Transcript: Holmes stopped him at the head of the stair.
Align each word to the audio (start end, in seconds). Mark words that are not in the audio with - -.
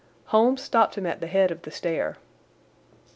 Holmes 0.25 0.59
stopped 0.63 0.97
him 0.97 1.05
at 1.05 1.19
the 1.21 1.27
head 1.27 1.51
of 1.51 1.61
the 1.61 1.69
stair. 1.69 2.17